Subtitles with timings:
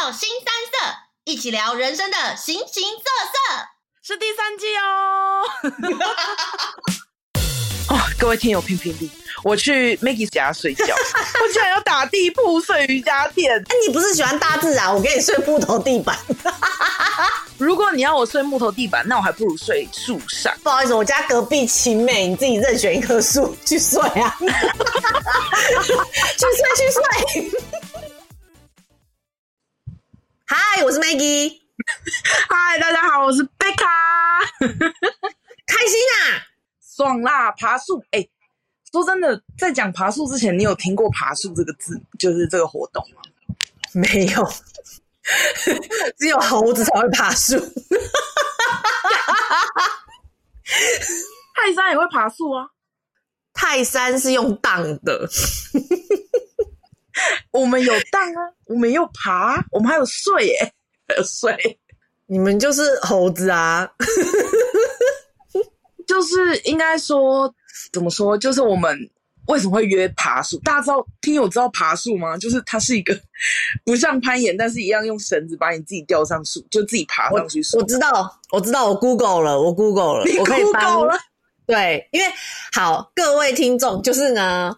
[0.00, 3.02] 到新三色，一起聊人生的形形色
[3.32, 3.66] 色，
[4.00, 5.42] 是第三季哦。
[7.90, 9.10] 哦，各位听友评评理，
[9.42, 10.84] 我去 Maggie 家睡觉，
[11.42, 13.58] 我竟然要打地铺睡瑜伽垫。
[13.58, 14.94] 哎，你不是喜欢大自然？
[14.94, 16.16] 我给你睡木头地板。
[17.58, 20.54] 如果你要我睡木头地板，那我还不如睡树上。
[20.62, 24.46] 不好意思，我家隔壁晴美，你自己任选一棵树去睡啊，去
[26.38, 27.02] 睡去睡。
[30.50, 31.58] 嗨，我是 Maggie。
[32.48, 33.84] 嗨，大家好，我是贝卡。
[35.66, 36.40] 开心啊，
[36.96, 37.52] 爽啦！
[37.52, 38.30] 爬树，哎、欸，
[38.90, 43.20] 说真的，在讲爬树之前，你有听过爬树这个字，就是这个活动吗？
[43.92, 44.50] 没有，
[46.16, 47.60] 只有猴子才会爬树。
[51.54, 52.66] 泰山也会爬树啊，
[53.52, 55.28] 泰山是用荡的。
[57.52, 60.72] 我们有荡啊，我们有爬，我们还有睡耶，
[61.08, 61.78] 还有睡。
[62.26, 63.88] 你们就是猴子啊，
[66.06, 67.52] 就是应该说
[67.92, 68.36] 怎么说？
[68.36, 68.98] 就是我们
[69.46, 70.58] 为什么会约爬树？
[70.58, 72.36] 大家知道听友知道爬树吗？
[72.36, 73.18] 就是它是一个
[73.84, 77.80] 不像攀岩，但是一样用绳子把你自己吊上树，就自己爬上去我。
[77.80, 81.18] 我知道，我知道，我 Google 了，我 Google 了，你 Google 了我可以帮了。
[81.66, 82.26] 对，因为
[82.72, 84.76] 好，各位听众，就是呢。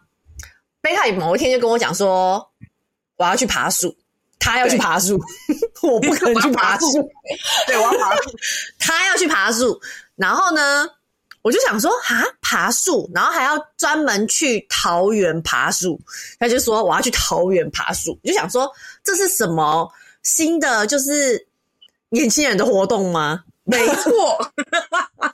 [0.81, 2.51] 贝卡某一天就跟我讲说，
[3.17, 3.95] 我要去爬树，
[4.39, 5.21] 他要去爬树，
[5.83, 6.87] 我不可能去爬树。
[7.67, 8.31] 对，我要爬树，
[8.79, 9.79] 他要去爬树。
[10.17, 10.89] 然后呢，
[11.43, 16.01] 我就想说，啊，爬树，然后还要专门去桃园爬树。
[16.39, 18.71] 他就说我要去桃园爬树，我就想说
[19.05, 19.91] 这是什么
[20.23, 21.47] 新的就是
[22.09, 23.45] 年轻人的活动吗？
[23.65, 24.53] 没错，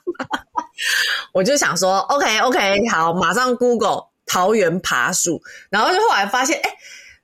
[1.31, 4.03] 我就想说，OK OK，好，马上 Google。
[4.27, 6.69] 桃园爬树，然后就后来发现，哎，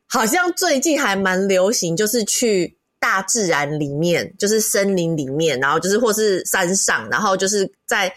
[0.07, 8.11] 好像最近还蛮流行，就是去大自然里面，就是森林里面，然后就是或是山上，然后就是在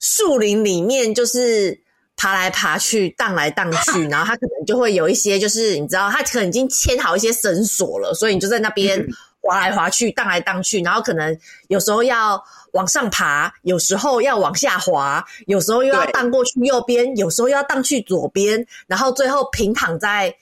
[0.00, 1.78] 树林里面，就是
[2.16, 9.06] 爬来爬去，荡来荡去， 然后他可能就会有一些，就是你知道，他可能已经牵好一些绳索了，所以你就在那边
[9.42, 11.38] 滑来滑去，荡来荡去，然后可能
[11.68, 12.42] 有时候要。
[12.72, 20.34] 往上爬，有时候要往下滑，有时候又要荡过去右边，有时候又要荡去左边，然后最后平躺在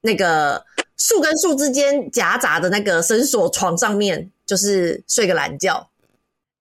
[0.00, 0.64] 那个
[0.96, 5.90] 树跟树之间夹杂的那个绳索床上面，就是睡个懒觉。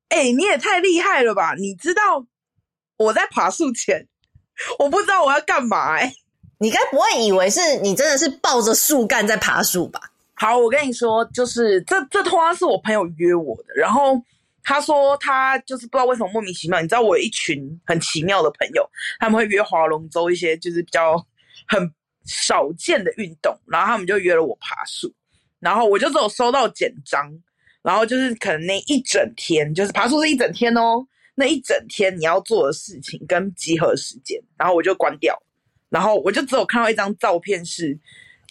[0.10, 1.54] 哎、欸，你也太厉害了吧！
[1.54, 2.26] 你知道
[2.98, 4.08] 我在爬树前，
[4.80, 6.14] 我不知道我要干嘛哎、欸。
[6.58, 10.10] 你该不会以为是你真的是抱着树干在爬树吧？
[10.38, 14.24] 好，我跟你说，就是这这通常是我朋友约我的，然后。
[14.70, 18.86] 他说他就是不知道为什么莫名其妙，你知道我有一群很奇妙的朋友，
[19.18, 21.16] 他们会约划龙舟一些就是比较
[21.70, 21.90] 很
[22.26, 25.10] 少见的运动，然后他们就约了我爬树，
[25.62, 27.32] 然后我就只有收到简章，
[27.82, 31.02] 然后就是可能那一整天就是爬树是一整天哦，
[31.36, 35.42] 那一整天你要做的事情跟集合时间，然后我就关掉，
[35.88, 37.98] 然后我就只有看到一张照片是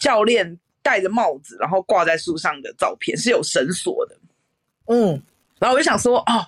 [0.00, 4.16] 教练戴着帽子，然后挂在树上的照片，是有绳索的，
[4.86, 5.20] 嗯。
[5.58, 6.46] 然后我就想说，哦，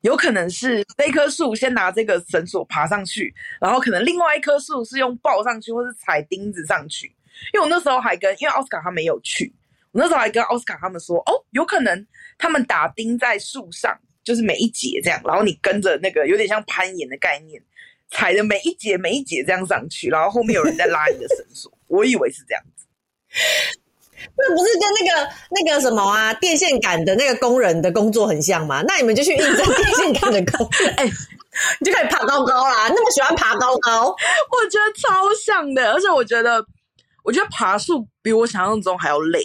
[0.00, 7.14] 有可能是那棵树先拿这个绳索爬上去，然后可能另外一棵树是用抱上去，或是踩钉子上去。
[7.52, 9.52] 因为我那时候还跟，因为奥斯卡他没有去，
[9.92, 12.06] 我那时候还跟奥斯卡他们说，哦，有可能
[12.38, 13.94] 他们打钉在树上，
[14.24, 17.60] 就是每一节这样，然后你跟着那个有点像攀岩的概念，
[18.10, 21.70] 踩着每一节每一节这样上去，然后后面有人在拉你的绳索。
[21.88, 22.75] 我以为是这样子。
[24.38, 28.82] 那不是跟那个那个什么啊，电线杆的那个工人的工作很像吗？
[28.86, 31.12] 那你们就去应征 电线杆的工人，哎、欸，
[31.80, 32.88] 你就可以爬高高啦。
[32.88, 34.08] 那么喜欢爬高高，
[34.50, 35.92] 我觉得超像的。
[35.92, 36.64] 而且我觉得，
[37.22, 39.42] 我觉得爬树比我想象中还要累，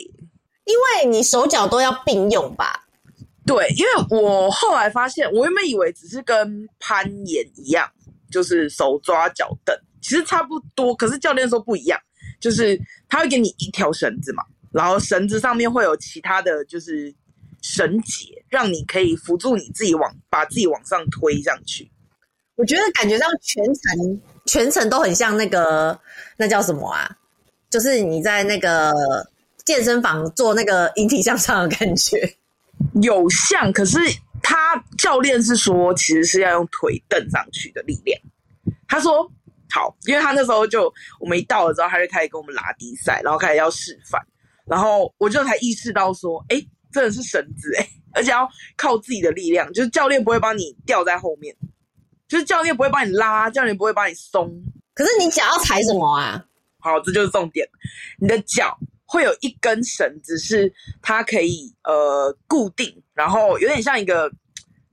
[0.65, 2.83] 因为你手脚都要并用吧？
[3.45, 3.91] 对，因为
[4.21, 7.89] 我后来发现，我原本以为只是跟攀岩一样，
[8.31, 10.93] 就是手抓脚蹬，其实差不多。
[10.95, 11.99] 可是教练说不一样，
[12.41, 14.43] 就是他会给你一条绳子嘛。
[14.73, 17.13] 然后绳子上面会有其他的就是
[17.61, 21.91] 绳结，让你可以辅助你自己往把自己往上推上去。
[22.55, 25.99] 我觉得感觉上全程全程都很像那个
[26.37, 27.17] 那叫什么啊？
[27.69, 28.93] 就是你在那个
[29.65, 32.37] 健身房做那个引体向上的感觉，
[33.01, 33.71] 有像。
[33.73, 33.97] 可是
[34.41, 38.19] 他教练是说，其实是要用腿蹬上去的力量。
[38.87, 39.29] 他说
[39.71, 44.21] 好，因为他那时候就我们一到了之后，他就开始跟我们拉低赛，然后开始要示范。
[44.65, 48.47] 然后我就才意识到说，哎，真的是绳子哎， 而且要
[48.77, 51.55] 靠自己的力量，就是教练不会帮你吊在后面，
[52.27, 54.49] 就是教练不会帮你拉，教练不会帮你松。
[54.93, 56.45] 可是你脚要踩什么啊？
[56.79, 57.67] 好，这就是重点，
[58.19, 60.71] 你的脚会有一根绳子是
[61.01, 64.31] 它可以呃固定，然后有点像一个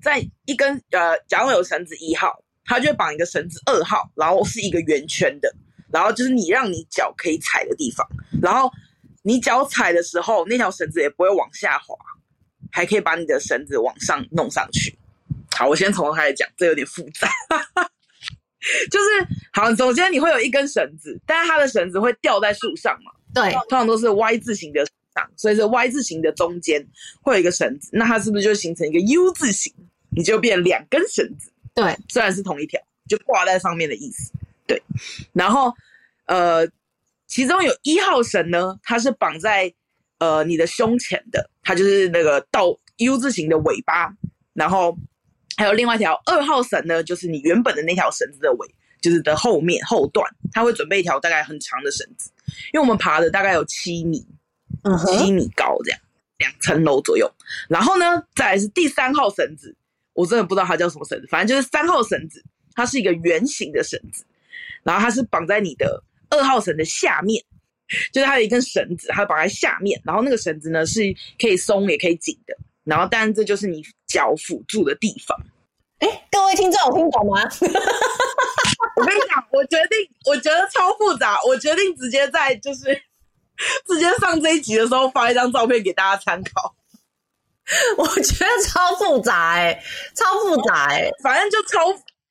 [0.02, 5.52] 在一根呃，假如有绳子一号，它就会绑一个绳子二号，然后是一个圆圈的，
[5.90, 8.06] 然后就是你让你脚可以踩的地方，
[8.42, 8.70] 然后
[9.22, 11.96] 你脚踩的时候，那条绳子也不会往下滑，
[12.70, 14.96] 还可以把你的绳子往上弄上去。
[15.56, 17.28] 好，我先从头开始讲，这有点复杂。
[18.90, 19.06] 就是
[19.52, 23.10] 好，首先你会有一根绳子，但是它的绳子会吊在树上嘛？
[23.32, 24.84] 对，通常都是 Y 字形的
[25.14, 26.86] 上，所以是 Y 字形的中间
[27.22, 29.72] 会有一个绳子，那它是不是就形成一个 U 字形？
[30.10, 31.50] 你就变两根绳子。
[31.74, 34.32] 对，虽然是同一条，就挂在上面的意思。
[34.66, 34.82] 对，
[35.32, 35.72] 然后
[36.26, 36.68] 呃，
[37.26, 39.72] 其中有一号绳呢，它是绑在
[40.18, 44.12] 呃你的胸前的，它就是那个倒 U 字形的尾巴，
[44.54, 44.96] 然后。
[45.56, 52.30] 还有另外一条二号绳呢，就是你原本的那条绳子的尾，就是的后面后段，它会准备一条大概很长的绳子，
[52.72, 54.24] 因为我们爬的大概有七米，
[54.84, 56.00] 嗯，七米高这样，
[56.38, 57.28] 两层楼左右。
[57.68, 59.74] 然后呢，再来是第三号绳子，
[60.18, 62.44] 我真的不知道它叫什么绳子，反正就是三号绳子，
[62.74, 64.24] 它是一个圆形的绳子，
[64.82, 67.40] 然后它是绑在你的二号绳的下面，
[68.10, 72.58] 就是它有一根绳子，它绑在下面，然后那个绳子呢是可以松也可以紧的。
[72.82, 75.38] 然后，当然这就是你脚辅助的地方。
[75.98, 77.40] 哎，各位听众有听懂吗？
[78.96, 82.86] 我跟你讲，我决定，我觉得超复杂，我决定直接在就是
[83.86, 86.74] 直接上这一集的时候发一张照片给大家参考。
[87.98, 89.82] 我觉得超复杂哎、欸，
[90.14, 91.78] 超复杂哎、欸，反正就超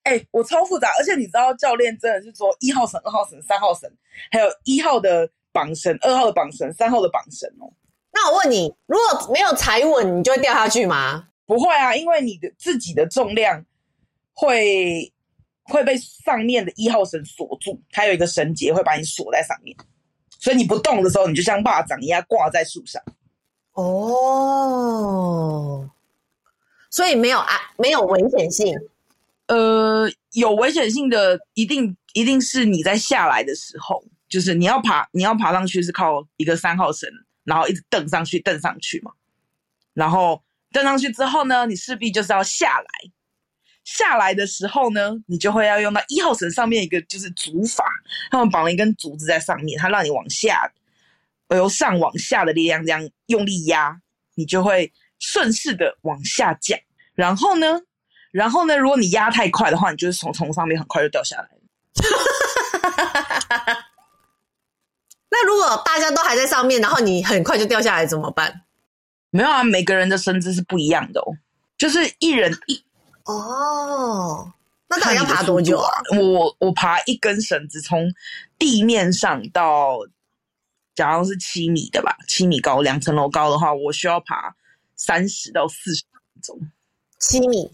[0.03, 3.91] 哎，我超复杂，而且你知道教练真的是说一号绳、二号绳、三号绳，
[4.31, 7.71] 还有一号的绑绳、二号的绑绳、三号的绑绳哦。
[8.11, 11.27] 那我问你，如果没有踩稳，你就会掉下去吗？
[11.45, 13.63] 不会啊，因为你的自己的重量
[14.33, 15.13] 会
[15.63, 19.77] 会被上面的一号绳锁住，它有一个绳结会把你锁在上面，
[20.39, 22.99] 所以你不动的时候，你就像蚂蚱一样挂在树上。
[23.77, 23.85] 哦，
[26.89, 28.75] 所以没有啊，没有危险性。
[29.45, 37.07] 呃，有危险性的，一定一定是你在下来的时候，就是你要爬，你要爬上去是靠一个三号绳。
[37.44, 39.12] 然后一直蹬上去，蹬上去嘛。
[39.94, 42.88] 然后蹬上去之后呢，你势必就是要下来。
[43.85, 47.77] 下来的时候呢，你就会要用到一号绳上面一个就是竹筏，
[48.31, 50.69] 他们绑了一根竹子在上面，它让你往下，
[51.55, 54.01] 由上往下的力量这样用力压，
[54.35, 56.77] 你就会顺势的往下降。
[57.15, 57.81] 然后呢，
[58.31, 61.49] 然后呢，如果你压太快的话，你就是从从上面很快就掉下来了。
[65.29, 68.63] 那如果大家都还在上面，然后你很快就掉下来怎么办？
[69.29, 71.38] 没有啊，每个人的身姿是不一样的哦，
[71.77, 72.83] 就是一人一
[73.25, 74.51] 哦。
[74.89, 75.91] 那大概要爬多久啊？
[76.17, 78.09] 我我爬一根绳子从
[78.57, 79.99] 地面上到，
[80.97, 84.55] 假如是七米的吧，七米高，两层楼高的话，我需要爬
[84.95, 86.59] 三十到四十分钟。
[87.19, 87.69] 七米，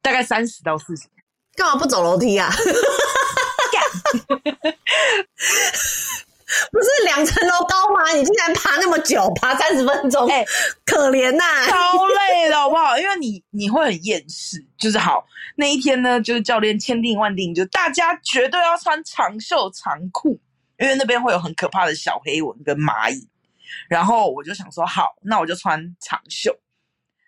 [0.00, 1.08] 大概三十到四十。
[1.56, 2.48] 干嘛不走楼梯啊？
[6.70, 8.12] 不是两层楼高吗？
[8.12, 10.46] 你竟然爬那么久，爬三十分钟，哎、欸，
[10.84, 12.96] 可怜呐、啊，超累的好不好？
[12.96, 15.26] 因为你你会很厌世，就是好
[15.56, 20.38] 那一天呢，就是教练千叮万叮，就大家绝对要穿长袖长裤，
[20.82, 23.26] 因为那边会有很可怕的小黑蚊跟蚂蚁。
[23.88, 26.54] 然后我就想说，好，那我就穿长袖。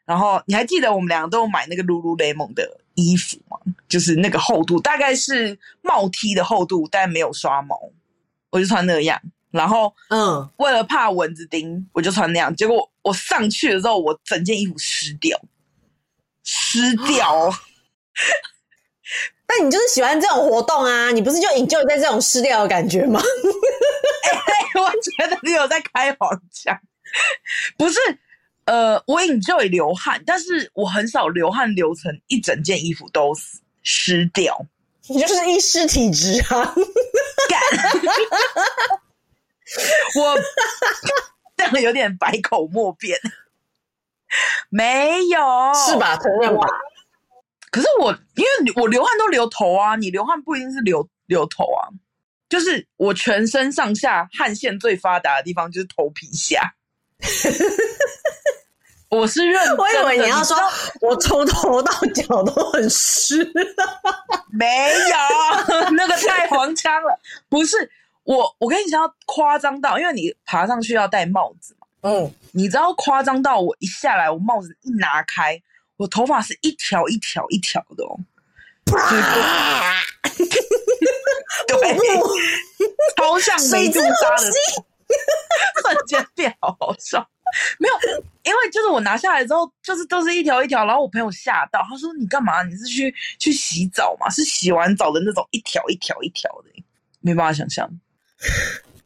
[0.04, 3.56] 然后你还记得我们两个都有买那个 Lululemon 的衣服吗？
[3.88, 7.78] 就是那个厚度大概是帽 T 的厚度，但没有刷毛。
[8.50, 12.54] 我就穿那样，然后嗯，为了怕蚊子叮，我就穿那样。
[12.54, 15.40] 结果我上去的时候，我整件衣服湿掉，
[16.44, 17.50] 湿掉。
[18.14, 18.28] 但
[19.64, 21.10] 你就是喜欢这种活动啊？
[21.10, 23.20] 你不是就 enjoy 在这种失掉的感觉吗？
[24.24, 26.78] 哎、欸，我觉得你有在开黄腔。
[27.76, 27.98] 不是，
[28.66, 33.32] 呃，我 enjoy 流汗，但是我很少流汗流成一整件衣服都
[33.82, 34.66] 湿掉。
[35.06, 36.74] 你就是一湿体质啊！
[40.16, 40.38] 我
[41.56, 43.18] 这样有点百口莫辩，
[44.70, 45.38] 没有
[45.74, 46.16] 是吧？
[46.16, 46.66] 承认吧。
[47.74, 51.90] 可是我因为我流汗都流头啊，你流汗不一定是流流头啊，
[52.48, 56.74] 就是我全身上下汗腺最发达的地方就是头皮下。
[59.10, 60.56] 我是认真的，我以为你要说
[61.00, 63.44] 我从头到脚都很湿，
[64.56, 67.18] 没有，那个太黄腔了。
[67.48, 67.90] 不是
[68.22, 71.88] 我，我跟你讲，夸张到，因为你爬上去要戴帽子嘛。
[72.02, 75.60] 嗯，你知道夸张到我一下来，我帽子一拿开，
[75.96, 78.18] 我头发是一条一条一条的哦。
[81.66, 81.98] 对，
[83.16, 84.52] 超像美杜莎的，
[85.82, 87.26] 瞬间变好好笑。
[87.78, 87.94] 没有，
[88.42, 92.62] 因为就是我拿下来之后，就是都是一条一条，然后我朋友吓到，他说：“你干嘛？
[92.64, 94.28] 你是去去洗澡吗？
[94.30, 96.70] 是洗完澡的那种一条一条一条的，
[97.20, 97.88] 没办法想象。”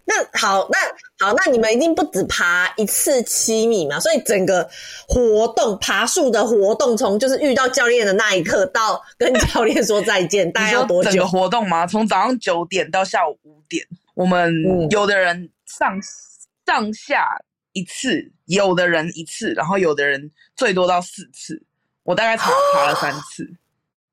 [0.08, 0.78] 那好，那
[1.26, 4.00] 好，那你们一定不止爬一次七米嘛？
[4.00, 4.66] 所以整个
[5.06, 11.10] 活动爬树的活动，从就是遇到教练的那一刻到跟教练说再见， 大概要多久？
[11.10, 11.86] 整个活动吗？
[11.86, 14.50] 从早上九点到下午五点，我们
[14.88, 16.02] 有的人上、嗯、
[16.64, 17.28] 上下
[17.74, 21.62] 一次，有的人一次，然后有的人最多到四次。
[22.04, 23.46] 我大概爬爬了三次，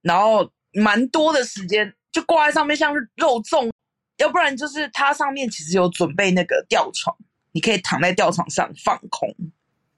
[0.01, 3.71] 然后蛮多的时间就挂在上面，像是肉粽。
[4.17, 7.15] 要不然就是它上面其实有准备那个吊床，
[7.51, 9.33] 你可以躺在吊床上放空，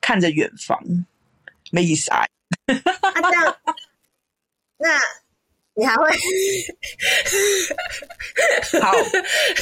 [0.02, 0.80] 看着远方，
[1.72, 2.26] 没意思啊。
[2.66, 3.58] 这样，
[4.78, 5.00] 那
[5.76, 6.10] 你还会？
[8.82, 8.94] 好，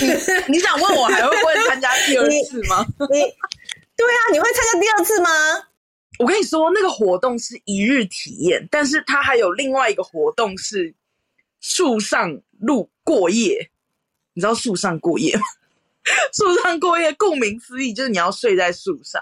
[0.01, 0.07] 你
[0.53, 2.85] 你想问我还会不会参加第二次吗？
[3.11, 3.23] 你，你
[3.95, 5.29] 对啊，你会参加第二次吗？
[6.19, 10.93] 我跟你说，那个活动是一日体验，但是它还有另外一个活动是
[11.59, 13.69] 树上路过夜。
[14.35, 15.41] 你知道树上过夜吗？
[16.31, 19.19] 树上过夜，顾名思义就是你要睡在树上。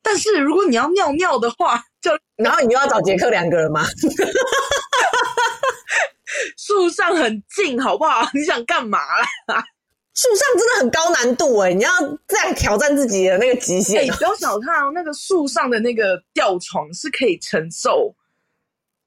[0.00, 3.84] 但是如果你要尿尿的话，就 然后你又要找杰克两个人吗？
[6.56, 8.28] 树上很近，好不好？
[8.32, 8.98] 你想干嘛
[9.48, 9.64] 啦？
[10.14, 11.90] 树上真的很高难度哎、欸，你要
[12.28, 14.04] 这样挑战自己的那个极限。
[14.04, 18.14] 你不要小看哦，那个树上的那个吊床是可以承受。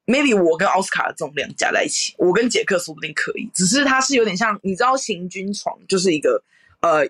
[0.06, 3.50] Maybe 我跟奥斯卡的重量加在一起，我跟杰克说不定可以。
[3.52, 6.42] 只是它是有点像，你知道行军床就是一个
[6.80, 7.06] 呃，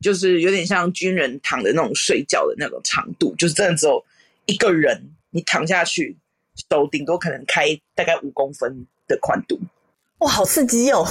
[0.00, 4.02] 就是有点像军人躺的那种睡觉的那种长度，就是真的只有
[4.46, 6.16] 一个人，你躺下去，
[6.70, 9.60] 手顶多可能开大概五公分的宽度。
[10.18, 11.06] 哇，好刺激哦！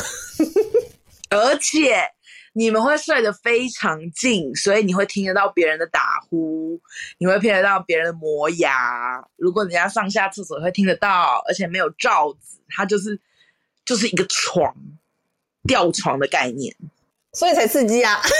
[1.29, 2.14] 而且。
[2.57, 6.79] 你们会睡得非常近，所以你会听得到别人的打呼，
[7.17, 9.21] 你会听得到别人的磨牙。
[9.35, 13.19] 如果人家上下厕所会听得到，而且没有罩子，它就是
[13.83, 14.73] 就是一个床，
[15.67, 16.73] 吊床的概念，
[17.33, 18.21] 所以才刺激啊！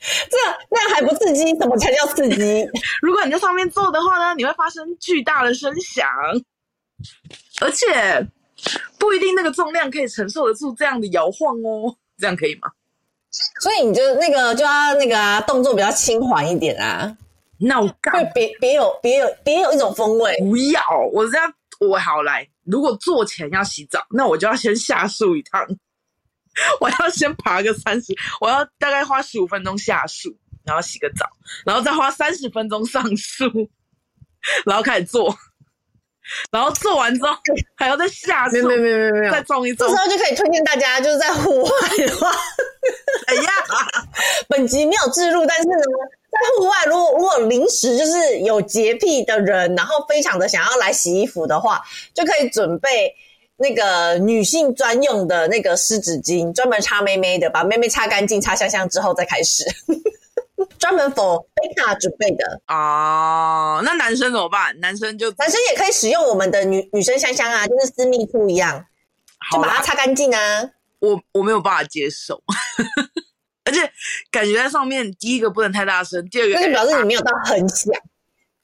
[0.00, 0.38] 这
[0.70, 2.66] 那样还不刺激，怎么才叫刺激？
[3.02, 6.08] 如果你在上面坐的话呢，你会发生巨大的声响，
[7.60, 8.26] 而且。
[8.98, 12.70] 不一定那个重量可以承受得住这样的摇晃哦，这样可以吗？
[13.60, 17.16] 所以你就那个就要那个啊，动作比较轻缓一点啊。
[17.58, 20.36] 那我干会别别有别有别有一种风味。
[20.38, 22.48] 不要，我这样我好来。
[22.64, 25.66] 如果坐前要洗澡，那我就要先下树一趟。
[26.80, 31.24] 我要先爬个三十，我要大概花十五分钟下树，然后洗个澡，
[31.64, 33.44] 然后再花三十分钟上树，
[34.66, 35.34] 然后开始做。
[36.50, 37.30] 然后做完之后
[37.76, 39.88] 还要再下树，没有没有没有没有，再种一种。
[39.88, 42.30] 这时候就可以推荐大家，就是在户外的话，
[43.26, 43.42] 哎呀，
[44.48, 45.76] 本集没有置入，但是呢，
[46.30, 51.82] 在户外如果如果临时就是有洁癖的人，然后非常的想要来洗衣服的话，
[52.14, 53.14] 就可以准备
[53.56, 59.64] 那个女性专用的那个湿纸巾，专门擦妹妹的，把妹妹擦干净、擦香香之后再开始。
[60.80, 64.76] 专门 for 贝卡准备的哦，那男生怎么办？
[64.80, 68.84] 男生就男生也可以使用我们的女女生香香啊，就是私密处一样，
[69.52, 70.40] 就把它擦干净啊。
[71.00, 72.42] 我我没有办法接受，
[73.64, 73.80] 而且
[74.30, 77.94] 感觉在上面，第一个不能太大声，第二个就是表示你没有到很想，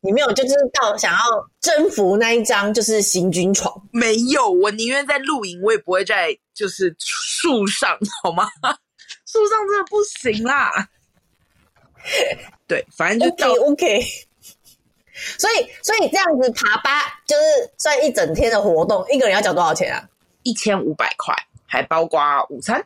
[0.00, 1.18] 你没有就是到想要
[1.60, 3.74] 征服那一张就是行军床。
[3.92, 8.48] 没有，我宁愿在露营，我也不会在就是树上，好吗？
[9.26, 10.88] 树上真的不行啦。
[12.66, 14.06] 对，反正就 OK OK。
[15.38, 17.42] 所以，所以这样子爬八就是
[17.78, 20.06] 算一整天的活动，一个人要缴多少钱啊？
[20.42, 21.34] 一千五百块，
[21.66, 22.20] 还包括
[22.50, 22.84] 午餐，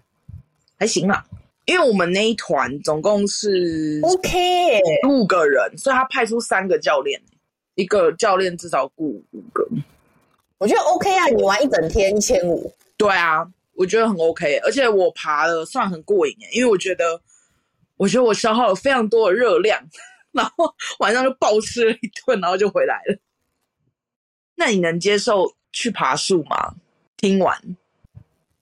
[0.78, 1.24] 还行嘛。
[1.64, 7.20] 因为我们那一团总共是 OK 五个人，所以他派出三个教练，
[7.74, 9.66] 一个教练至少雇五个。
[10.58, 12.72] 我觉得 OK 啊，你玩一整天一千五。
[12.96, 17.20] 对啊，我觉得很 OK，而且我爬了算很过瘾，因为我觉得。
[18.00, 19.78] 我觉得我消耗了非常多的热量，
[20.32, 23.18] 然后晚上就暴吃了一顿，然后就回来了。
[24.54, 26.76] 那你能接受去爬树吗？
[27.18, 27.54] 听完，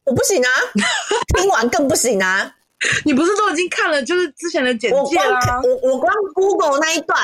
[0.03, 0.51] 我不行啊！
[1.37, 2.53] 听完更不行啊！
[3.07, 5.61] 你不是都已经看了就是之前的简介啦？
[5.63, 7.17] 我我光 Google 那一段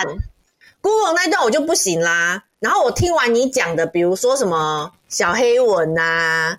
[0.80, 2.44] ，Google 那一段我就不行啦。
[2.60, 6.56] 然后我听完你讲的，比如说什么小黑蚊啊，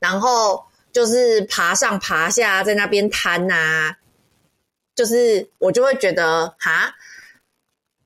[0.00, 3.96] 然后就是爬上爬下，在那边摊啊。
[4.96, 6.92] 就是我就会觉得哈，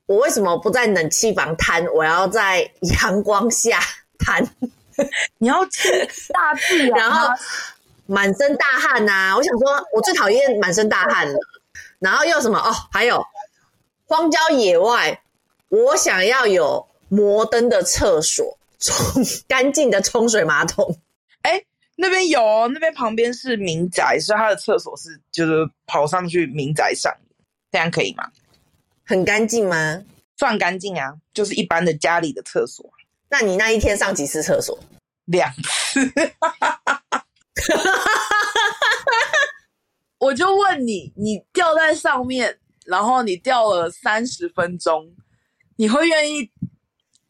[0.06, 1.86] 我为什么不在冷气房摊？
[1.94, 2.70] 我要在
[3.00, 3.80] 阳光下
[4.18, 4.46] 摊。
[5.38, 5.88] 你要去
[6.34, 7.28] 大自然，然后
[8.04, 9.36] 满身大汗呐、啊。
[9.36, 11.38] 我想说，我最讨厌满身大汗了。
[12.00, 12.74] 然后又什么哦？
[12.92, 13.24] 还有
[14.06, 15.22] 荒郊野外，
[15.68, 20.98] 我想要有摩登的厕所，冲干净的冲水马桶。
[22.00, 27.14] 哎，那边有哦，那边旁边是民宅，所以他的厕所是就是跑上去民宅上，
[27.70, 28.24] 这样可以吗？
[29.04, 30.02] 很干净吗？
[30.36, 32.90] 算干净啊，就是一般的家里的厕所。
[33.28, 34.78] 那你那一天上几次厕所？
[35.26, 36.10] 两次。
[40.18, 45.14] 我就问你，你掉在上面，然后你掉了三十分钟，
[45.76, 46.50] 你会愿意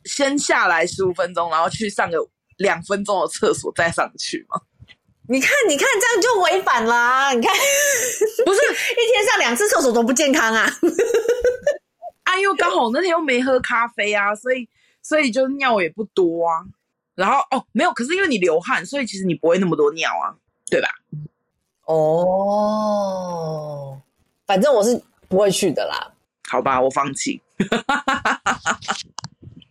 [0.05, 2.19] 先下来十五分钟，然后去上个
[2.61, 4.61] 两分钟的厕所再上去吗？
[5.29, 7.33] 你看，你看，这样就违反啦！
[7.33, 7.55] 你看，
[8.45, 8.61] 不是
[8.93, 10.69] 一天上两次厕所多不健康啊！
[12.25, 14.69] 啊，又刚好那天又没喝咖啡啊，所以
[15.03, 16.65] 所以就尿也不多啊。
[17.15, 20.35] 然后哦，没有，可是因为你流汗，所以其实你不会那么多尿啊，
[20.71, 20.89] 对吧？
[21.87, 23.17] 哦，
[24.47, 26.13] 反正我是不会去的啦。
[26.49, 27.41] 好吧，我放弃。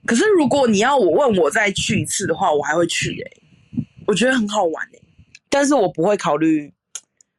[0.10, 3.42] 可是如果你要我问我再去一次的话，我还会去诶、
[4.08, 5.00] 我觉得很好玩诶、
[5.50, 6.74] 但是我不会考虑，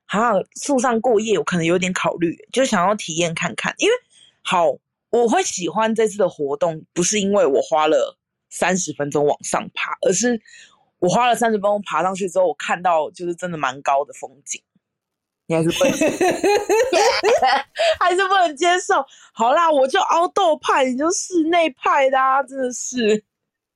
[0.07, 3.95] 好像树上过夜，我可能有点考虑、就想要体验看看，因为
[4.43, 4.79] 好。
[5.13, 8.17] 我会喜欢这次的活动，不是因为我花了
[8.49, 10.41] 三十分钟往上爬，而是
[11.01, 14.63] 我花了三十分钟爬上去之后，我看到就是真的蛮高的风景。
[15.51, 15.93] 你还是不能，
[17.99, 19.05] 还是不能接受？
[19.35, 22.41] 好啦，我就凹豆派，你就室内派的啊！
[22.45, 23.25] 真的是，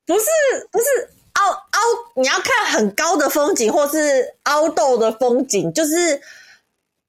[0.06, 0.24] 不是
[0.70, 0.84] 不是
[1.32, 1.80] 凹凹，
[2.14, 6.20] 你要看很高的风景，或是凹豆的风景，就是。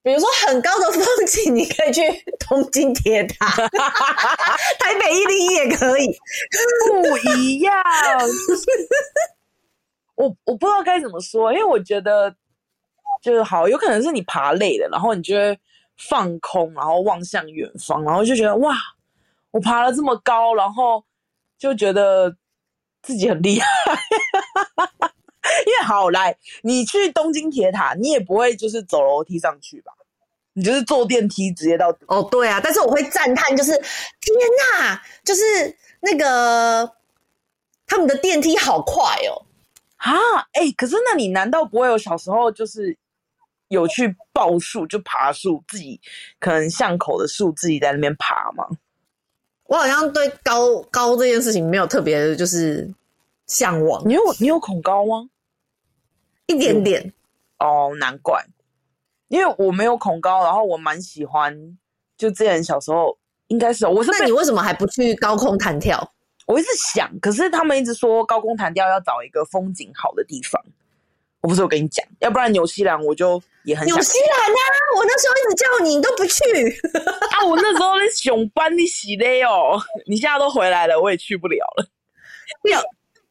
[0.01, 2.03] 比如说很高的风景，你可以去
[2.47, 3.47] 东京铁塔，
[4.77, 6.05] 台北一零一也可以，
[6.87, 7.73] 不一样。
[10.13, 12.31] 我我不知道该怎么说，因为我觉得
[13.21, 15.59] 就是好，有可能是你爬累了，然后你就会
[15.97, 18.75] 放空，然后望向远方，然后就觉得哇，
[19.51, 21.03] 我爬了这么高，然后
[21.57, 22.35] 就觉得
[23.01, 23.67] 自己很厉害。
[25.65, 29.91] 因为好来，你去东京铁塔，你也不会就是走楼梯上去吧？
[30.53, 34.37] 你就是坐电梯直接到哦，对啊，但是我会赞叹，就是天
[34.73, 35.43] 哪，就是
[35.99, 36.89] 那个
[37.85, 39.45] 他们的电梯好快哦
[39.97, 40.13] 啊！
[40.53, 42.97] 哎、欸，可是那你难道不会有小时候就是
[43.67, 45.99] 有去抱树就爬树，自己
[46.39, 48.67] 可能巷口的树自己在那边爬吗？
[49.65, 52.87] 我好像对高高这件事情没有特别的就是
[53.47, 54.07] 向往。
[54.07, 55.29] 你有你有恐高吗？
[56.45, 57.11] 一点点
[57.57, 58.45] 哦，难怪，
[59.29, 61.77] 因为我没有恐高，然后我蛮喜欢，
[62.15, 64.11] 就之前小时候应该是我是。
[64.11, 66.13] 那你为什么还不去高空弹跳？
[66.45, 70.63] 我一直想，可是他们一直说高空弹跳要找一个风景好的地方。
[71.41, 73.95] 我不是我跟你讲，要不然纽西兰我就也很想。
[73.95, 74.63] 纽西兰啊！
[74.97, 76.43] 我那时候一直叫你，你都不去
[77.31, 77.45] 啊！
[77.45, 81.85] 我那时候在熊班你洗的哦，你现在都回来了，我也去不了了。
[82.63, 82.79] 有。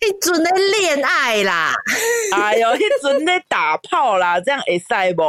[0.00, 1.72] 一准的恋爱啦，
[2.36, 5.22] 哎呦，一准的打炮啦，这样会使不？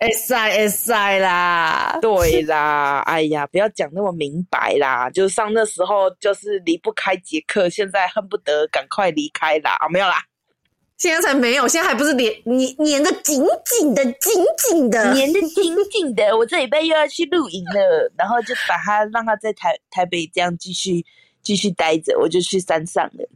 [0.00, 10.16] 会使会使啦，对啦，哎呀，不要讲那么明白啦，就上那时候就是离不开杰克，现在恨不得赶快离开啦，啊，没有啦，
[10.98, 21.06] 现在才没有，现在还不是连黏黏的紧紧的紧紧的黏的紧紧的， 我这礼拜又要去露营了，然后就把他让他在台台北这样继续。
[21.40, 23.26] 继续待着，我就去山上了。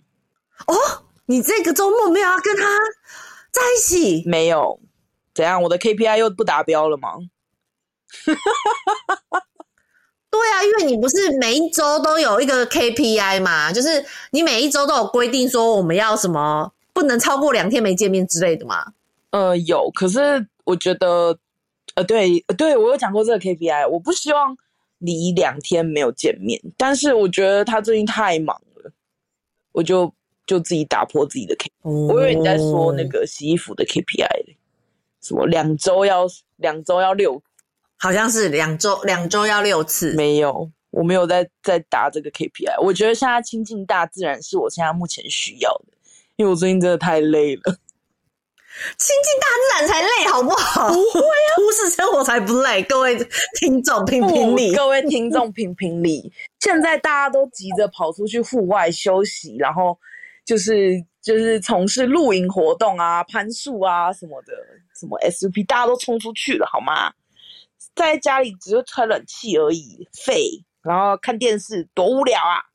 [0.67, 0.75] 哦，
[1.27, 2.63] 你这个周末没有要跟他
[3.51, 4.23] 在一起？
[4.29, 4.79] 没有，
[5.33, 5.63] 怎样？
[5.63, 7.15] 我的 KPI 又不达标了吗？
[10.31, 16.71] 对啊，因为你不是每一周都有一个 KPI 嘛，就是你每一周都有规定说我们要什么，
[17.03, 18.93] 不能超过两天没见面之类的吗。
[19.31, 21.37] 呃，有，可是我觉得，
[21.97, 24.57] 呃，对，对，我有讲过这个 KPI，我不希望。
[25.05, 28.93] 你两天没有见面，但是我觉得他最近太忙了，
[29.73, 30.15] 我就
[30.47, 31.69] 就自己打破自己的 K。
[31.81, 32.13] Oh.
[32.13, 34.55] 我以为你在说那个洗衣服的 KPI，
[35.21, 37.43] 什么两周要两周要六，
[37.97, 40.15] 好像是两周两周要六次。
[40.15, 42.81] 没有，我没有在在打这个 KPI。
[42.81, 45.87] 我觉得现在亲近大自然是我现在目前需要的，
[46.37, 47.63] 因为我最近真的太累了。
[48.99, 50.89] 亲近大自然才累，好不好？
[50.89, 52.83] 不会啊，都市生活才不累。
[52.85, 53.17] 各位
[53.61, 56.33] 听众评评理，各位听众评评理。
[56.61, 59.97] 现在大家都急着跑出去户外休息，然后
[60.45, 64.53] 就是就是从事露营活动啊、攀树啊什么的，
[64.99, 67.13] 什么 SUP，大家都冲出去了，好吗？
[67.95, 72.72] 在家里只是吹冷气而已，废，然后看电视多无聊啊！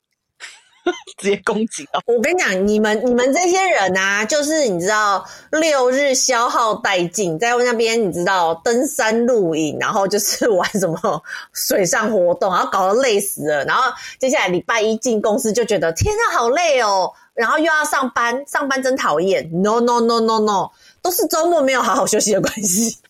[1.17, 2.01] 直接攻击到。
[2.05, 11.23] 我跟你讲，你们你们这些人啊，就是你知道六日消耗殆尽，在那边你知道登山露营，然后就是 玩什么
[11.53, 19.49] 水上活动，然后搞得累死了，然后接下来礼拜一进公司就觉得天啊好累哦，然后又要上班，上班真讨厌。
[19.61, 20.69] No no no no no，
[21.01, 22.97] 都是周末没有好好休息的关系。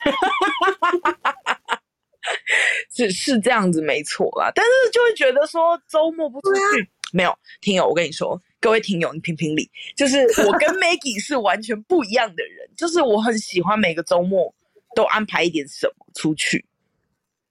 [2.94, 6.68] 是是这样子没错啦，但是就会觉得说周末不出去，啊、
[7.14, 14.54] 没有听友，我跟你说，各位听友，你评评理，就是我跟 Maggie 是完全不一样的人，就是我很喜欢每个周末
[14.96, 16.66] 都安排一点什么出去，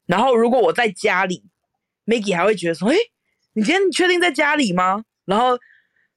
[0.07, 1.43] 然后如果我在家里
[2.05, 2.97] ，Maggie 还会觉得说，诶，
[3.55, 5.05] 你今天你确定在家里吗？
[5.25, 5.59] 然后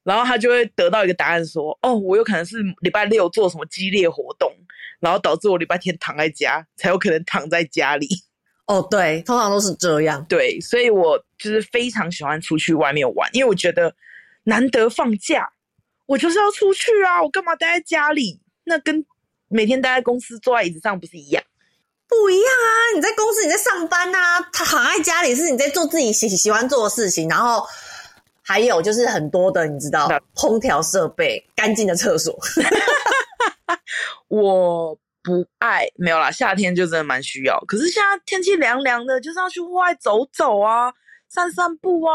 [0.02, 4.52] 然后他就会得到一个答案说，哦，我有可能是礼拜六做什么激烈活动，
[4.98, 8.08] 然后导致我礼拜天躺在家，才有可能躺在家里。
[8.70, 10.24] 哦，对，通常都是这样。
[10.26, 13.92] 对，所以我就是非常喜欢出去外面玩，因为我觉得
[14.44, 15.50] 难得放假，
[16.06, 17.20] 我就是要出去啊！
[17.20, 18.40] 我干嘛待在家里？
[18.62, 19.04] 那跟
[19.48, 21.42] 每天待在公司坐在椅子上不是一样？
[22.06, 22.70] 不一样啊！
[22.94, 27.66] 你在公司你在上班啊，他躺在家里是你在做自己喜喜欢做的事情，然后
[28.40, 32.38] 还有就是很多的你知道，空调设备、干净的厕所。
[34.28, 34.96] 我。
[35.22, 37.58] 不爱没有啦，夏天就真的蛮需要。
[37.66, 40.92] 可是现在天气凉凉的，就是要去户外走走啊，
[41.28, 42.14] 散散步啊。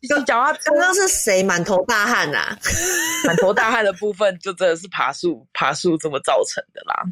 [0.00, 2.56] 你讲啊，刚刚是谁满头大汗啊？
[3.26, 7.02] 满头大汗的部分就真的是爬树，爬树这么造成的啦。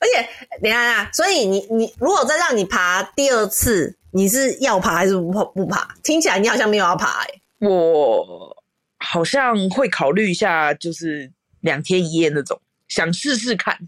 [0.00, 0.28] 而且，
[0.60, 5.94] 等一下啊，所以你你如果再让你爬第二次，你是要爬还是不不爬？
[6.02, 7.68] 听起来你好像没有要爬哎、欸。
[7.68, 8.56] 我
[8.98, 12.60] 好像会考虑一下，就是两天一夜那种。
[12.88, 13.78] 想试试看，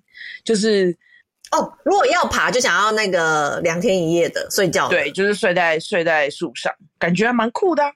[0.45, 0.97] 就是
[1.51, 4.89] 哦，如果要爬，就想要那个两天一夜的睡觉。
[4.89, 7.93] 对，就是睡在睡在树上，感觉还蛮酷的啊。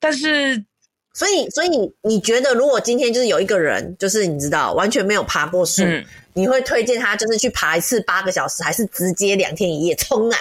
[0.00, 0.64] 但是，
[1.12, 6.02] 所以所以你你觉得，如果今天就是有一个人，就是你知道完全没有爬过树，嗯，
[6.32, 10.38] 你会推荐他就是去爬一次八个小时，还是直接两天一夜冲啊？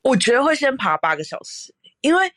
[0.00, 2.32] 我觉得会先爬八个小时，因为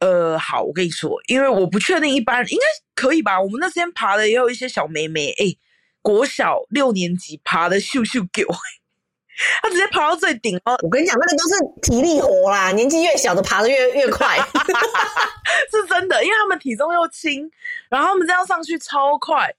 [0.00, 3.40] 呃，好，我跟你说，因为我不确定一般人应该可以吧？
[3.40, 5.54] 我们那天爬的也有一些小妹妹，哎。
[6.08, 8.50] 国小六年级爬的咻咻狗，
[9.60, 10.74] 他直接爬到最顶哦！
[10.82, 14.38] 我跟你讲，那个都是体力活啦，年纪越小的爬的越越快，
[15.70, 17.46] 是真的，因为他们体重又轻，
[17.90, 19.54] 然后他们这样上去超快，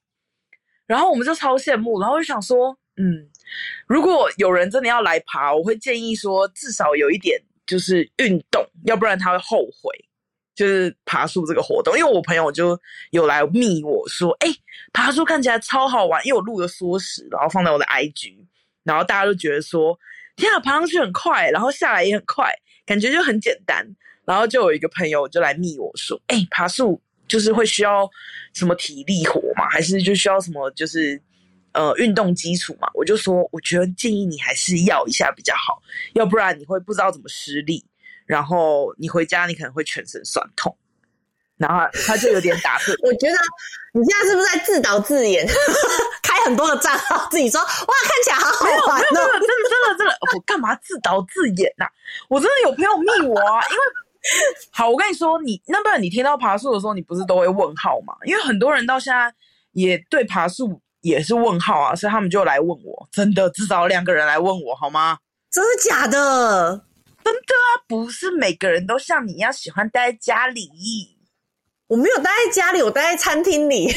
[0.88, 3.30] 然后我们就超羡慕，然后就想说，嗯，
[3.86, 10.09] 如果有人真的要来爬，我会建议说至少有一点就是运动，要不然他会后悔。
[10.60, 12.78] 就是爬树这个活动，因为我朋友就
[13.12, 14.50] 有来密我说，哎、
[14.92, 18.36] 爬树看起来超好玩，因为我录了缩时，然后放在我的 IG，
[18.84, 19.98] 然后大家都觉得说，
[20.36, 22.54] 天啊，爬上去很快，然后下来也很快，
[22.86, 23.88] 感觉就很简单。
[24.26, 28.06] 然后就有一个朋友就来密我说，哎、爬树就是会需要
[28.54, 31.22] 什么体力活嘛，还是就需要什么就是
[31.72, 32.90] 呃运动基础嘛？
[32.96, 35.82] 我就说，我觉得建议你还是要一下比较好，
[36.16, 37.86] 要不然你会不知道怎么施力。
[38.30, 40.78] 然后你回家，你可能会全身酸痛，
[41.58, 42.96] 然后他就有点打字。
[43.02, 43.36] 我觉得
[43.92, 45.48] 你现在是不是在自导自演？
[46.22, 49.04] 开很多的账号，自己说哇，看起来好好玩哦！
[49.04, 51.92] 真的真的真的真的，我干嘛自导自演呐、啊？
[52.30, 53.82] 我真的有朋友密我啊，因为
[54.70, 58.14] 好，我跟你说，你那不然你听到爬树的时候，你不是都会问号吗？
[58.26, 59.34] 因为很多人到现在
[59.72, 65.18] 也对爬树也是问号啊，所以他们就来问我，真的至少两个人来问我好吗？
[65.50, 66.86] 真的假的？
[67.30, 70.68] 真的啊，不是每个人都像你一样喜欢待在家里。
[71.86, 73.88] 我没有待在家里，我待在餐厅里。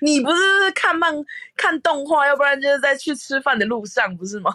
[0.00, 1.14] 你不是看漫、
[1.56, 4.54] 看动画，要不然就是在去吃饭的路上，不是吗？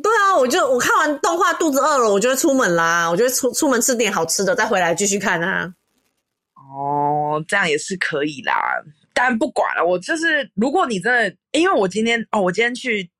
[0.00, 3.10] 对啊，我就我看完动画，肚子饿了，我就会出门啦。
[3.10, 5.74] 我就会出出门吃点好吃的，再回来继续看啊。
[6.54, 8.80] 哦，这样也是可以啦。
[9.12, 13.10] 但不管了，我就是，如果你真的，因为我今天哦，我今天去。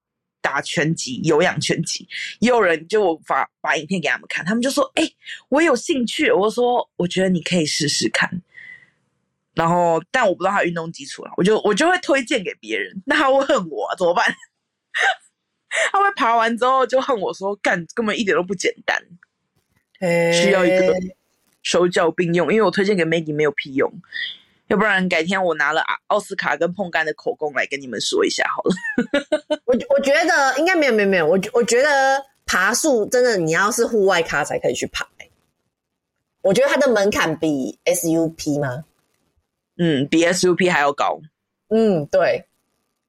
[0.40, 5.16] 打拳击，有氧拳击，也有人就发把影片给他们看，他们就说：“哎、欸，
[5.48, 8.42] 我有兴趣。”我说：“我觉得你可以试试看。”
[9.54, 13.02] 然后，但我不知道他运动基础了，我就我就会推荐给别人。
[13.04, 14.24] 那他会恨我、啊、怎么办？
[15.92, 19.00] 他会爬完之后就恨我说：“干，根本一点都不简单，
[20.32, 20.94] 需要一个
[21.62, 23.92] 手脚并用。”因为我推荐给 Maggie 没有屁用。
[24.70, 28.74] 要不然改天我拿了奥斯卡跟碰干的口供来跟你们说一下好了。
[29.66, 35.06] 我我觉得应该没有没有没有，我我觉得爬树真的你要是户外咖才可以去爬。
[36.42, 38.84] 我觉得它的门槛比 SUP 吗？
[39.76, 41.20] 嗯，比 SUP 还要高。
[41.68, 42.46] 嗯，对。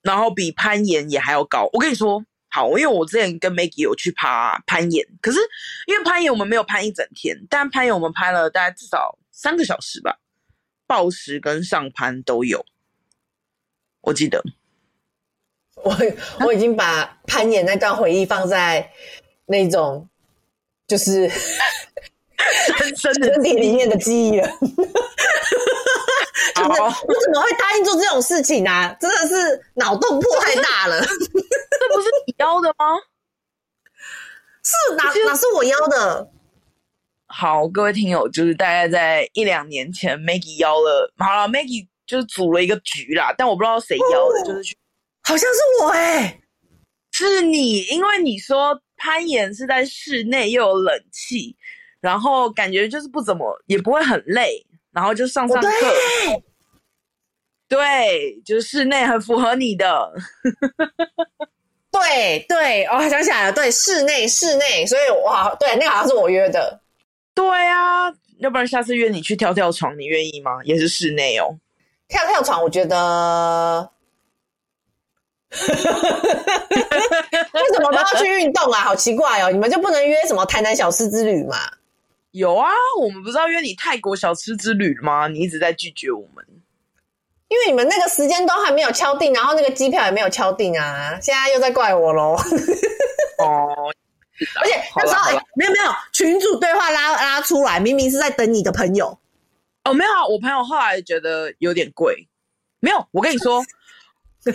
[0.02, 1.69] 然后比攀岩也还要高。
[1.71, 5.39] 我跟你说，好，因为我之前跟 Maggie 有去爬攀岩，可是
[5.88, 10.17] 因为攀岩我们没有攀一整天，但攀岩我们攀了大概至少三个小时吧，
[10.92, 12.66] 抱石跟上攀都有，
[14.02, 14.44] 我记得。
[15.82, 15.98] 我
[16.46, 18.92] 我已经把攀岩那段回忆放在
[19.46, 20.06] 那种
[20.86, 21.30] 就是
[22.78, 24.46] 深深的身体里面的记忆了。
[26.56, 26.92] 就是我
[27.24, 28.94] 怎么会答应做这种事情啊？
[29.00, 31.00] 真的是脑洞破太大了。
[31.00, 32.98] 这不是你邀的吗？
[34.62, 36.30] 是哪哪是我邀的？
[37.32, 44.78] 好，各位听友，就是大概在一两年前，Maggie 邀了，好了，Maggie 就是组了一个局啦，但我不知道谁邀的，哦、就是去，
[45.24, 46.41] 好像是我哎、欸，
[47.12, 51.56] 是你，因为你说攀岩是在室内又有冷气，
[52.02, 54.65] 然后感觉就是不怎么也不会很累。
[54.94, 56.44] 然后就上上课，哦、
[57.70, 60.13] 对，对，就是室内很符合你的，
[61.89, 66.81] 对对，哦，想起来了，对，室内室内，所以哇，对，那个好像是我约的，
[67.42, 70.60] 对啊，要不然下次约你去跳跳床，你愿意吗？
[70.64, 71.58] 也是室内哦，
[72.08, 73.90] 跳跳床，我觉得，
[75.50, 75.58] 为
[77.74, 78.82] 什么都要去运动啊？
[78.82, 81.58] 好奇怪哦，你们就不能约什么台南小吃之旅嘛？
[82.30, 85.28] 有啊，我们不是要约你泰国小吃之旅吗？
[85.28, 86.46] 你一直在拒绝我们，
[87.48, 92.38] 因为你们那个时间都还没有敲定，然后那个机票也没有敲定啊，现在又在怪我喽。
[93.40, 93.92] 哦，
[94.60, 99.18] 而且那时候哎，没有没有，群主对话拉拉出来，明明是在等你的朋友。
[99.84, 102.28] 哦，没有啊，我朋友后来觉得有点贵，
[102.80, 103.64] 没有，我跟你说，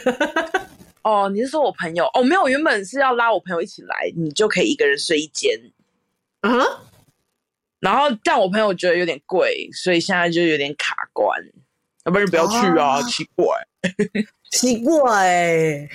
[1.03, 2.09] 哦，你是说我朋友？
[2.15, 5.59] 哦，没有，原本是要拉我朋友一起来，你就可以一个人睡一间。
[6.43, 6.61] 嗯。
[7.79, 11.39] 然后，但我朋友觉得有点贵，所以现在就有点卡关。
[12.05, 13.47] 要不然不要去啊，啊奇怪，
[14.51, 15.89] 奇怪、欸，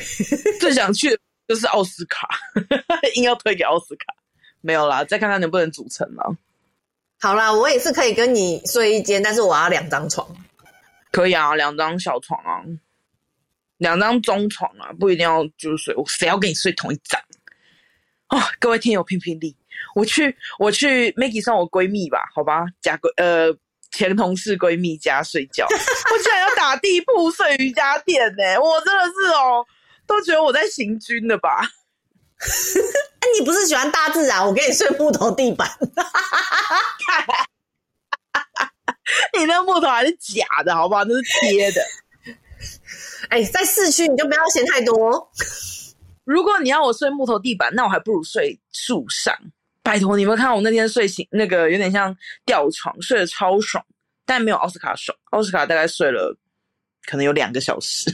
[0.60, 1.18] 最想去的
[1.52, 2.30] 就是奥斯卡，
[3.16, 4.06] 硬要推给奥斯卡。
[4.62, 6.26] 没有啦，再看看能不能组成啦。
[7.20, 10.26] 好啦，我也是可以跟你睡一间，但是我要两张床。
[11.12, 12.64] 可以啊，两张小床啊，
[13.80, 17.20] 两张中床啊，不一定要就是睡，我谁要跟你睡同一张？
[18.30, 19.54] 哦，各位听友评评理。
[19.94, 23.54] 我去，我去，Maggie 算我闺蜜吧，好吧，假闺呃
[23.92, 29.68] 前同事闺蜜家睡觉， 我竟然要打地铺睡瑜伽垫呢，我真的是哦，
[30.12, 31.62] 都觉得我在行军的吧？
[31.62, 34.46] 哎， 你不是喜欢大自然？
[34.46, 35.70] 我给你睡木头地板，
[39.38, 41.06] 你那木头还是假的，好不好？
[41.06, 41.82] 那是贴的。
[43.30, 45.32] 哎，在市区你就不要嫌太多。
[46.26, 49.34] 如果你要我睡木头地板，那我还不如睡树上。
[49.82, 53.84] 拜托，你们看我那天睡醒，那个有点像吊床，睡得超爽，
[54.26, 55.18] 但没有奥斯卡爽。
[55.32, 56.38] 奥斯卡大概睡了
[57.06, 58.14] 可能有两个小时。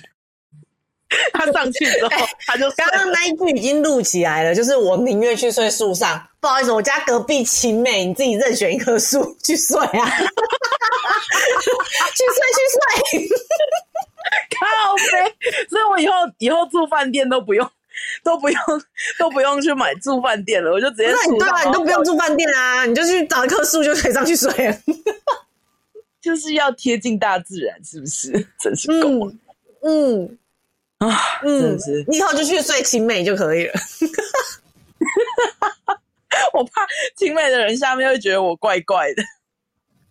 [1.37, 6.21] 他上去之后，欸、他就刚刚那一句已经录起来了，就是我宁愿去睡树上。
[6.39, 9.89] 不好意思，我家隔壁晴美，你自己任选一棵树去睡啊，
[12.13, 13.29] 去睡去睡，
[14.59, 15.11] 靠北。
[15.69, 17.69] 所以我以后以后住饭店都不用。
[18.23, 18.59] 都不用
[19.17, 21.09] 都不用去买住饭店了，我就直接。
[21.11, 24.77] 那你对啊，你都不用住饭店啊，你就去找一棵树就可以上去睡了。
[26.21, 28.31] 就是要贴近大自然，是不是？
[28.59, 29.33] 真是够了。
[29.81, 30.37] 嗯
[30.99, 33.73] 啊，嗯，你以后就去睡青美就可以了。
[36.53, 39.23] 我怕青美的人下面会觉得我怪怪的。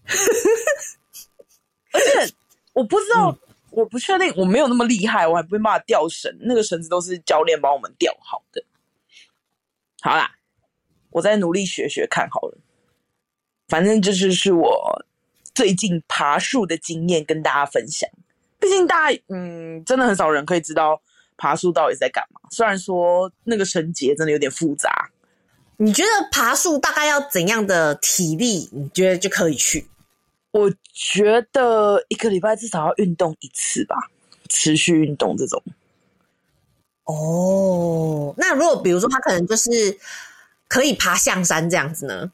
[1.92, 2.32] 而且
[2.72, 3.30] 我不知道。
[3.30, 3.38] 嗯
[3.76, 8.64] 我不确定，我没有那么厉害，我还不会办法吊绳，那个绳子都是教练帮我们吊好的。
[10.00, 10.30] 好啦，
[11.10, 12.56] 我再努力学学看好了。
[13.68, 15.04] 反正这就是我
[15.54, 18.08] 最近爬树的经验，跟大家分享。
[18.58, 21.00] 毕竟大家，嗯，真的很少人可以知道
[21.36, 22.40] 爬树到底在干嘛。
[22.50, 25.10] 虽然说那个绳结真的有点复杂。
[25.78, 28.68] 你觉得爬树大概要怎样的体力？
[28.72, 29.86] 你觉得就可以去？
[30.52, 33.94] 我觉得一个礼拜至少要运动一次吧，
[34.48, 35.62] 持续运动这种。
[37.04, 39.98] 哦，那如果比如说他可能就是
[40.66, 42.32] 可以爬象山这样子呢？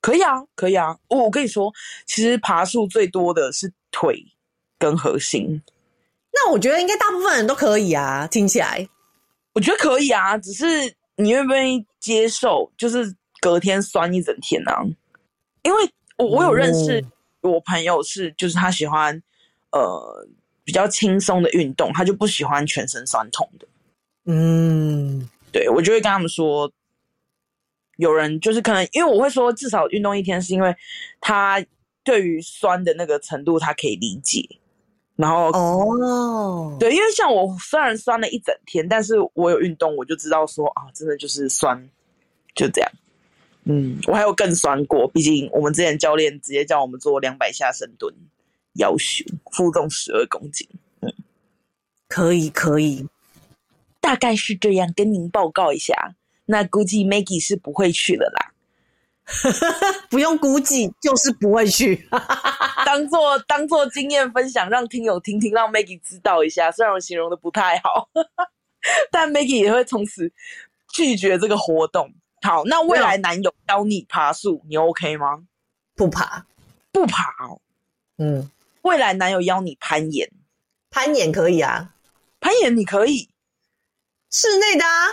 [0.00, 0.98] 可以啊，可以啊。
[1.08, 1.72] 我我跟你说，
[2.04, 4.26] 其实爬树最多的是腿
[4.78, 5.62] 跟核心。
[6.32, 8.88] 那我觉得应该大部分人都可以啊，听起来。
[9.54, 10.66] 我觉得可以啊，只是
[11.16, 14.82] 你愿不愿意接受，就是隔天酸一整天呢、啊？
[15.62, 17.00] 因为我我有认识。
[17.00, 17.12] 嗯
[17.42, 19.22] 我朋友是，就是他喜欢，
[19.70, 20.26] 呃，
[20.64, 23.68] 比较轻松的运动，他就不喜欢全身酸痛的。
[24.24, 26.68] 嗯，对，我就会跟他们说，
[27.98, 30.74] 有人就是可能，因为我会说至少运动一天，是因为
[31.20, 31.64] 他
[32.02, 34.44] 对于酸的那个程度他可以理解，
[35.16, 41.88] 然后哦，对，因为像我虽然酸了一整天，但是我有运动，我就知道说啊，真的就是酸，
[42.54, 42.92] 就这样。
[43.64, 48.14] 嗯，我还有更酸过，毕竟我们之前教练直接叫我们做两百下深蹲，
[48.74, 50.68] 要求负重十二公斤。
[51.00, 51.12] 嗯，
[52.08, 53.08] 可以可以，
[54.00, 56.14] 大概是这样，跟您报告一下。
[56.44, 58.52] 那估计 Maggie 是不会去了啦。
[60.08, 62.06] 不用估计，就是不会去。
[62.96, 66.70] 当做当做经验分享，让听友听听，让 Maggie 知道一下。
[66.72, 68.08] 虽然我形容的不太好，
[69.12, 70.32] 但 Maggie 也会从此
[70.94, 72.10] 拒绝这个活动。
[72.40, 75.44] 好，那未来男友教你爬树，你 OK 吗？
[75.94, 76.46] 不爬，
[76.90, 77.60] 不爬哦。
[78.16, 78.50] 嗯，
[78.82, 80.30] 未来男友邀你攀岩，
[80.90, 81.92] 攀岩可以啊，
[82.40, 83.28] 攀岩你可以，
[84.30, 85.06] 室内的啊。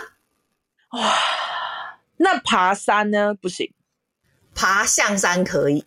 [0.92, 3.34] 哇，那爬山呢？
[3.34, 3.70] 不行。
[4.54, 5.84] 爬象山可以。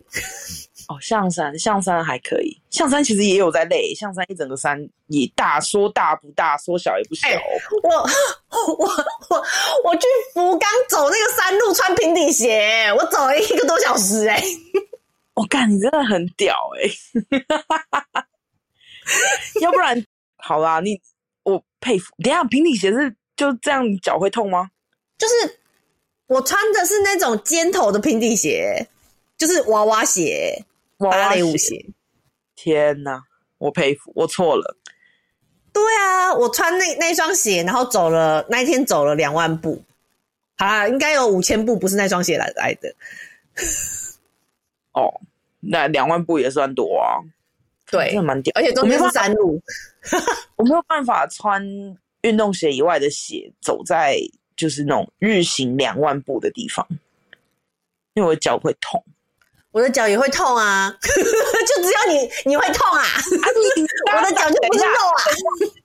[0.87, 2.57] 哦，象山，象山还可以。
[2.69, 7.27] 象山其实也有在累，象山一整个山也大，说大不大，说小也不小。
[7.27, 7.37] 欸、
[7.83, 8.87] 我我
[9.29, 9.45] 我
[9.83, 14.41] 我去福冈走那个山路，穿平底鞋，我走了一个多小时，哎，
[15.33, 16.89] 我 干，你真的很屌哎！
[19.59, 20.05] 要不然，
[20.37, 20.97] 好啦，你
[21.43, 22.13] 我佩服。
[22.23, 24.69] 等一下，平底鞋是就这样，你脚会痛吗？
[25.17, 25.59] 就是
[26.27, 28.87] 我穿的是那种尖头的平底鞋，
[29.37, 30.63] 就是娃娃鞋。
[30.97, 31.85] 芭蕾舞鞋，
[32.55, 33.23] 天哪！
[33.59, 34.77] 我佩服，我错了。
[35.73, 39.83] 对啊，我穿那那双鞋，然后走了那一天走了两万步，
[40.57, 42.93] 好啦，应该有五千步不是那双鞋来来的。
[44.93, 45.21] 哦，
[45.59, 47.21] 那两万步也算多啊。
[47.89, 49.61] 对，真的蛮屌，而且中间是山路，
[50.57, 51.63] 我没有办法穿
[52.21, 54.17] 运动鞋以外的鞋走在
[54.55, 56.85] 就是那种日行两万步的地方，
[58.13, 59.03] 因为我脚会痛。
[59.77, 63.03] 我的脚也会痛啊， 就只有你你会痛啊！
[63.03, 63.21] 啊
[63.75, 65.21] 你 我的脚就不是肉啊！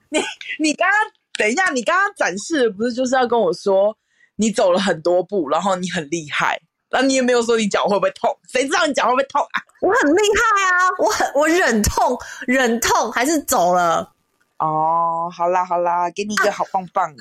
[0.09, 0.18] 你
[0.59, 0.98] 你刚刚
[1.37, 3.94] 等一下，你刚刚展示的不是就是要跟我说
[4.37, 6.59] 你走了很多步，然后你很厉害，
[6.90, 8.35] 那你也没有说你脚会不会痛？
[8.50, 9.61] 谁知道你脚会不会痛啊？
[9.83, 10.88] 我很厉害啊！
[10.98, 14.11] 我很我忍痛忍痛还是走了。
[14.59, 17.11] 哦，好啦好啦，给你一个好棒棒。
[17.11, 17.16] 啊，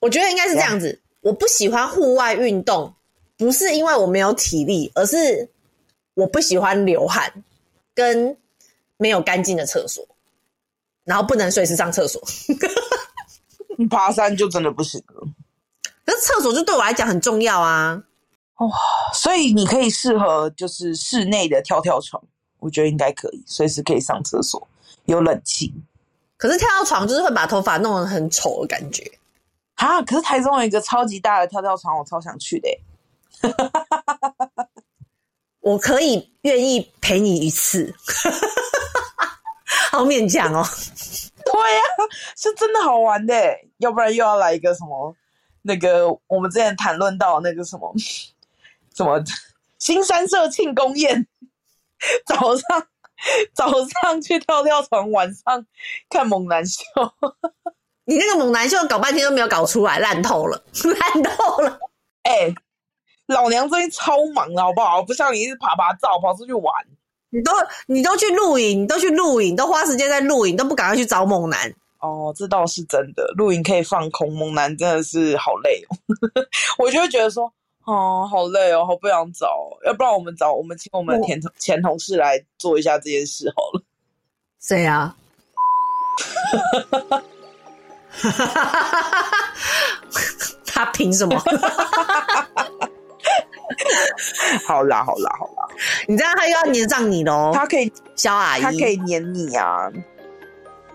[0.00, 2.94] 我觉得应该是这样子，我不喜欢户外运动，
[3.38, 5.48] 不是因为我没有体力，而是。
[6.20, 7.32] 我不喜欢流汗，
[7.94, 8.36] 跟
[8.98, 10.06] 没有干净的厕所，
[11.04, 12.22] 然后不能随时上厕所。
[13.88, 15.26] 爬山就真的不行了。
[16.04, 18.02] 可是厕所就对我来讲很重要啊。
[18.56, 18.70] 哦，
[19.14, 22.22] 所以你可以适合就是室内的跳跳床，
[22.58, 24.68] 我觉得应该可以，随时可以上厕所，
[25.06, 25.72] 有冷气。
[26.36, 29.10] 可是跳跳床就是会把头发弄得很丑的感觉。
[29.76, 30.02] 啊！
[30.02, 32.68] 可是台中有一个超级大的跳跳床，我超想去的。
[35.60, 37.94] 我可以愿意陪你一次，
[39.90, 40.64] 好勉强哦。
[41.44, 42.00] 对呀、啊，
[42.36, 43.34] 是真的好玩的。
[43.78, 45.14] 要不然又要来一个什么？
[45.62, 47.94] 那个我们之前谈论到那个什么
[48.96, 49.22] 什么
[49.78, 51.26] 新三社庆功宴，
[52.24, 52.86] 早上
[53.52, 55.66] 早上去跳跳床，晚上
[56.08, 56.82] 看猛男秀。
[58.04, 61.78] 你那个猛男秀搞半天都没有搞出来，烂透了，烂透了。
[62.22, 62.54] 哎、欸。
[63.30, 65.02] 老娘最近超忙了，好不好？
[65.02, 66.72] 不像你一直爬爬照，跑出去玩。
[67.30, 67.52] 你都
[67.86, 71.72] 你都去露营，你都去露营，都花时间在露营，都不赶快去找猛男。
[72.00, 73.32] 哦，这倒是真的。
[73.36, 75.96] 露营可以放空，猛男真的是好累哦。
[76.78, 77.44] 我就会觉得说，
[77.84, 79.46] 哦，好累哦，好不想找。
[79.86, 83.82] 要不然我们找我们请我们的前同前同事来做一下这件事好了。
[84.58, 85.14] 谁啊？
[90.66, 91.40] 他凭什么？
[94.66, 95.68] 好啦好啦好啦，
[96.06, 97.52] 你这样他又要黏上你喽？
[97.54, 99.90] 他可以肖阿姨，他可以黏你啊？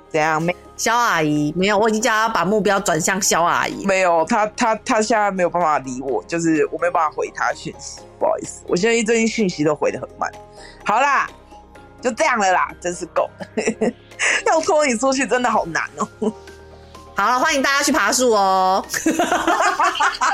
[0.10, 0.42] 怎样？
[0.42, 3.86] 没肖阿姨没有，我已经叫他把目标转向肖阿姨。
[3.86, 10.30] 没有，他他他现在没有办法理我，就是我没有办法回他讯息，不好意思，我现在最近讯息都回的很慢。
[10.86, 11.30] 好啦，
[12.02, 13.48] 就这样了啦，真是够了，
[14.48, 16.32] 要拖你出去真的好难哦。
[17.16, 18.86] 好了，欢迎大家去爬树哦！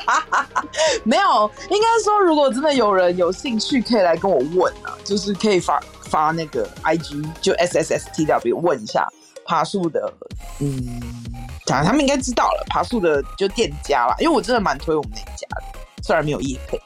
[1.03, 9.07] 没有，应该说，如果真的有人有兴趣，可以来跟我问啊，就是可以发发那个 IG，就 S S S T W 问一下
[9.45, 10.11] 爬树的，
[10.59, 10.99] 嗯，
[11.67, 15.63] 讲他们应该知道了，爬树的就店家啦，因为我真的蛮推我们那一家的，
[16.01, 16.81] 虽然没有业配，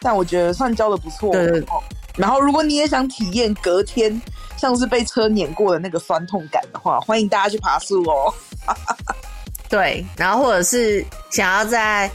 [0.00, 1.30] 但我觉得算教的不错。
[1.32, 1.68] 对对对。
[2.16, 4.18] 然后，如果你也想体验隔天
[4.56, 8.32] 像是被车碾过的那个酸痛感的话，欢迎大家去爬树哦。
[9.68, 12.10] 对，然后或者是想要在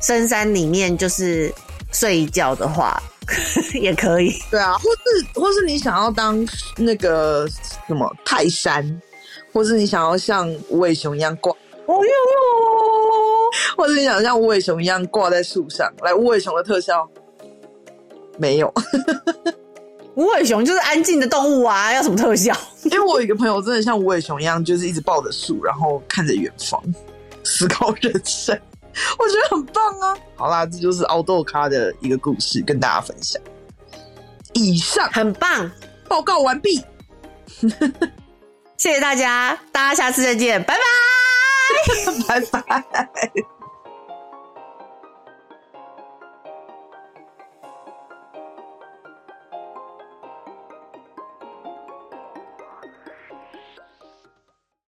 [0.00, 1.52] 深山里面就是
[1.92, 3.00] 睡一觉的话，
[3.80, 4.34] 也可以。
[4.50, 6.46] 对啊，或是或是你想要当
[6.76, 7.46] 那个
[7.86, 9.00] 什么泰山，
[9.52, 12.06] 或是你想要像无尾熊一样挂，哦哟哟，
[13.76, 17.06] 或是你想像无尾熊一样挂在树上，来无尾熊的特效
[18.38, 18.72] 没有。
[20.16, 22.54] 无尾熊就是安静的动物啊，要什么特效？
[22.84, 26.82] 因为我有一个朋友真的像无尾熊一样，就是一直抱着树，然后看着远方，
[27.44, 28.58] 思考人生，
[29.18, 30.16] 我觉得很棒啊！
[30.36, 33.40] 好啦，这就是奥豆咖的一个故事，跟大家分享。
[34.54, 35.70] 以上很棒，
[36.08, 36.84] 报告完毕，
[38.76, 40.76] 谢谢大家，大家下次再见，拜
[42.26, 43.32] 拜， 拜拜。